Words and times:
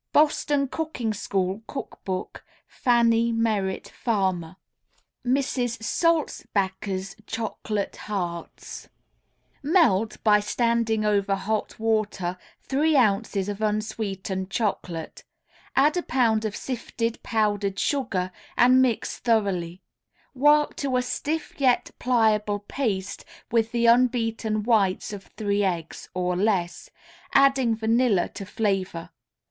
Boston 0.13 0.67
Cooking 0.67 1.13
School 1.13 1.61
Cook 1.67 1.99
Book 2.03 2.43
Fannie 2.65 3.31
Merritt 3.31 3.87
Farmer. 3.87 4.55
MRS. 5.23 5.77
SALZBACHER'S 5.83 7.17
CHOCOLATE 7.27 7.95
HEARTS 8.07 8.89
Melt, 9.61 10.17
by 10.23 10.39
standing 10.39 11.05
over 11.05 11.35
hot 11.35 11.77
water, 11.77 12.39
three 12.63 12.95
ounces 12.97 13.47
of 13.47 13.61
unsweetened 13.61 14.49
chocolate; 14.49 15.23
add 15.75 15.95
a 15.95 16.01
pound 16.01 16.45
of 16.45 16.55
sifted 16.55 17.21
powdered 17.21 17.77
sugar 17.77 18.31
and 18.57 18.81
mix 18.81 19.19
thoroughly; 19.19 19.83
work 20.33 20.75
to 20.77 20.97
a 20.97 21.03
stiff 21.03 21.53
yet 21.61 21.91
pliable 21.99 22.57
paste 22.57 23.23
with 23.51 23.71
the 23.71 23.85
unbeaten 23.85 24.63
whites 24.63 25.13
of 25.13 25.25
three 25.37 25.63
eggs 25.63 26.09
(or 26.15 26.35
less), 26.35 26.89
adding 27.35 27.75
vanilla 27.75 28.27
to 28.29 28.47
flavor. 28.47 29.11